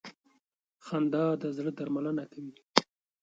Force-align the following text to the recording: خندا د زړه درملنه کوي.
خندا 0.85 1.25
د 1.41 1.43
زړه 1.57 1.71
درملنه 1.77 2.23
کوي. 2.31 2.53